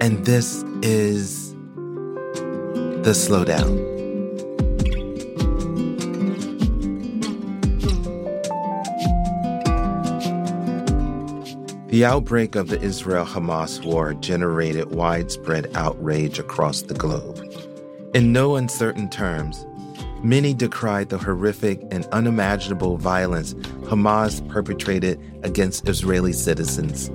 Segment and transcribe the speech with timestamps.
[0.00, 1.52] and this is
[3.02, 3.88] The Slowdown.
[11.88, 17.38] The outbreak of the Israel Hamas war generated widespread outrage across the globe.
[18.14, 19.66] In no uncertain terms,
[20.22, 27.08] many decried the horrific and unimaginable violence Hamas perpetrated against Israeli citizens.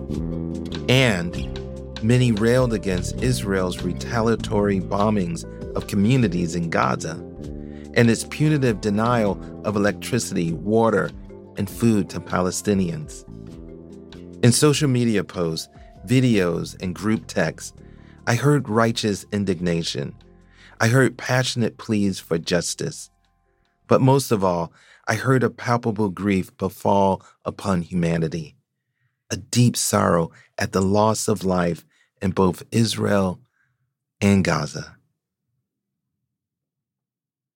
[0.87, 1.64] And
[2.05, 5.43] many railed against Israel's retaliatory bombings
[5.75, 7.13] of communities in Gaza
[7.95, 11.09] and its punitive denial of electricity, water,
[11.57, 13.23] and food to Palestinians.
[14.43, 15.69] In social media posts,
[16.05, 17.73] videos, and group texts,
[18.27, 20.13] I heard righteous indignation.
[20.79, 23.09] I heard passionate pleas for justice.
[23.87, 24.71] But most of all,
[25.07, 28.55] I heard a palpable grief befall upon humanity,
[29.31, 31.85] a deep sorrow at the loss of life
[32.25, 33.39] in both Israel
[34.19, 34.97] and Gaza.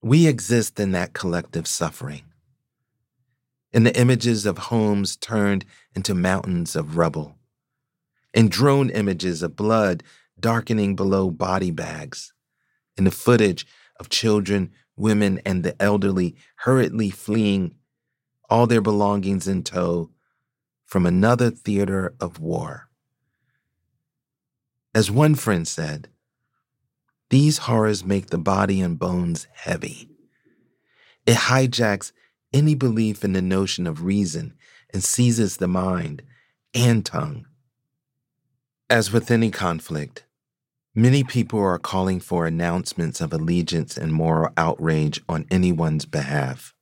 [0.02, 2.22] We exist in that collective suffering
[3.72, 7.36] in the images of homes turned into mountains of rubble,
[8.34, 10.04] in drone images of blood
[10.40, 12.34] darkening below body bags,
[12.98, 13.68] in the footage
[14.00, 17.76] of children, women, and the elderly hurriedly fleeing,
[18.50, 20.10] all their belongings in tow,
[20.86, 22.89] from another theater of war.
[25.00, 26.10] As one friend said,
[27.30, 30.10] these horrors make the body and bones heavy.
[31.26, 32.12] It hijacks
[32.52, 34.56] any belief in the notion of reason
[34.94, 36.22] and seizes the mind
[36.74, 37.46] and tongue.
[38.90, 40.26] As with any conflict,
[40.94, 46.74] many people are calling for announcements of allegiance and moral outrage on anyone's behalf.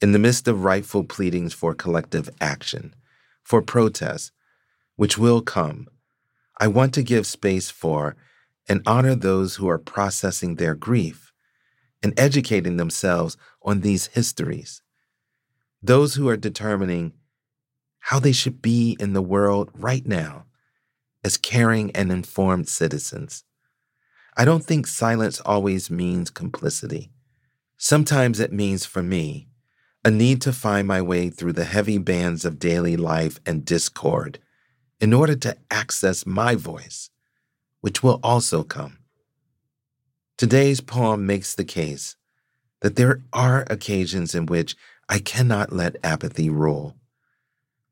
[0.00, 2.94] In the midst of rightful pleadings for collective action,
[3.42, 4.30] for protest,
[4.94, 5.88] which will come,
[6.58, 8.16] I want to give space for
[8.68, 11.32] and honor those who are processing their grief
[12.02, 14.82] and educating themselves on these histories.
[15.82, 17.12] Those who are determining
[18.00, 20.46] how they should be in the world right now
[21.24, 23.44] as caring and informed citizens.
[24.36, 27.12] I don't think silence always means complicity.
[27.76, 29.48] Sometimes it means, for me,
[30.04, 34.38] a need to find my way through the heavy bands of daily life and discord
[35.02, 37.10] in order to access my voice,
[37.80, 38.98] which will also come.
[40.38, 42.14] Today's poem makes the case
[42.82, 44.76] that there are occasions in which
[45.08, 46.94] I cannot let apathy rule.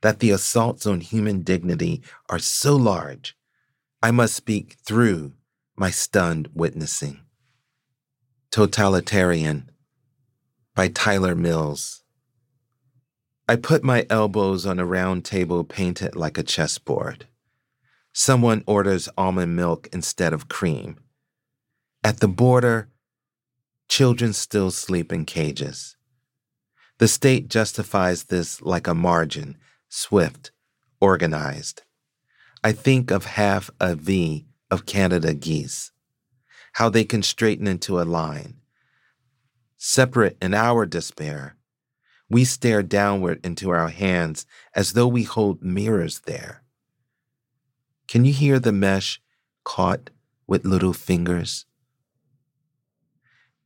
[0.02, 3.36] That the assaults on human dignity are so large,
[4.00, 5.32] I must speak through
[5.76, 7.20] my stunned witnessing.
[8.52, 9.68] Totalitarian
[10.76, 12.04] by Tyler Mills.
[13.50, 17.26] I put my elbows on a round table painted like a chessboard.
[18.12, 21.00] Someone orders almond milk instead of cream.
[22.04, 22.90] At the border,
[23.88, 25.96] children still sleep in cages.
[26.98, 29.56] The state justifies this like a margin,
[29.88, 30.52] swift,
[31.00, 31.82] organized.
[32.62, 35.90] I think of half a V of Canada geese,
[36.74, 38.60] how they can straighten into a line.
[39.76, 41.56] Separate in our despair,
[42.30, 46.62] we stare downward into our hands as though we hold mirrors there.
[48.06, 49.20] Can you hear the mesh
[49.64, 50.10] caught
[50.46, 51.66] with little fingers?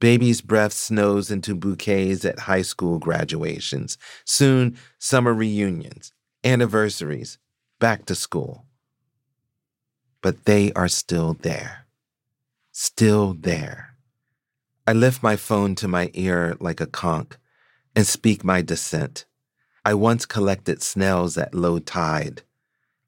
[0.00, 7.38] Baby's breath snows into bouquets at high school graduations, soon summer reunions, anniversaries,
[7.78, 8.66] back to school.
[10.22, 11.86] But they are still there.
[12.72, 13.96] Still there.
[14.86, 17.32] I lift my phone to my ear like a conch
[17.94, 19.24] and speak my dissent.
[19.84, 22.42] I once collected snails at low tide,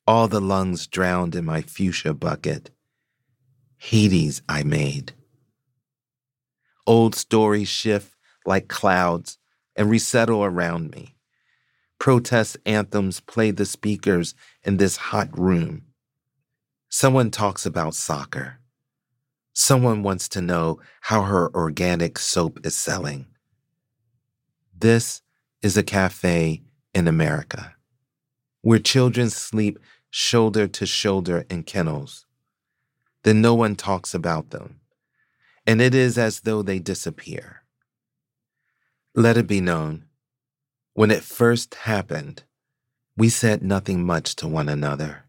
[0.06, 2.70] all the lungs drowned in my fuchsia bucket.
[3.78, 5.12] Hades I made.
[6.86, 9.38] Old stories shift like clouds
[9.74, 11.16] and resettle around me.
[11.98, 15.82] Protest anthems play the speakers in this hot room.
[16.88, 18.60] Someone talks about soccer.
[19.52, 23.26] Someone wants to know how her organic soap is selling.
[24.78, 25.22] This
[25.62, 26.62] is a cafe
[26.92, 27.74] in America
[28.60, 29.78] where children sleep
[30.10, 32.26] shoulder to shoulder in kennels.
[33.22, 34.80] then no one talks about them,
[35.66, 37.62] and it is as though they disappear.
[39.14, 40.04] Let it be known,
[40.92, 42.44] when it first happened,
[43.16, 45.24] we said nothing much to one another.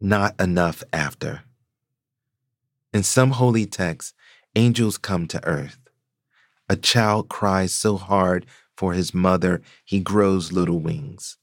[0.00, 1.42] Not enough after.
[2.92, 4.14] In some holy texts,
[4.54, 5.81] angels come to earth.
[6.72, 8.46] A child cries so hard
[8.78, 11.36] for his mother, he grows little wings.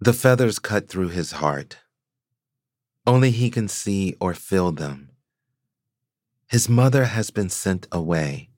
[0.00, 1.76] The feathers cut through his heart.
[3.06, 5.10] Only he can see or feel them.
[6.48, 8.48] His mother has been sent away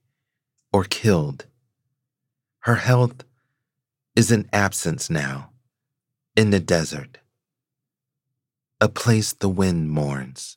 [0.72, 1.46] or killed.
[2.60, 3.24] Her health
[4.14, 5.50] is in absence now,
[6.36, 7.18] in the desert,
[8.80, 10.56] a place the wind mourns.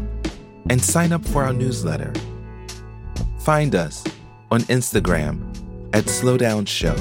[0.71, 2.13] and sign up for our newsletter.
[3.39, 4.05] Find us
[4.49, 5.41] on Instagram
[5.93, 6.95] at Slowdown Show.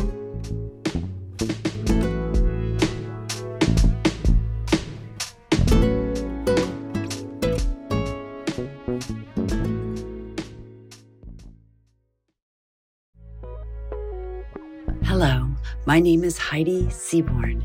[15.04, 15.46] Hello,
[15.86, 17.64] my name is Heidi Seaborn,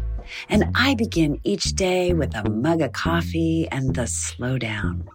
[0.49, 5.07] and I begin each day with a mug of coffee and the slowdown.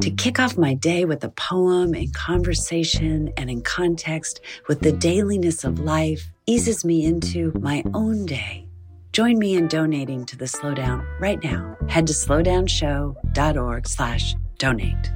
[0.00, 4.92] To kick off my day with a poem in conversation and in context with the
[4.92, 8.66] dailiness of life eases me into my own day.
[9.12, 11.76] Join me in donating to the Slowdown right now.
[11.88, 15.12] Head to slowdownshow.org slash donate.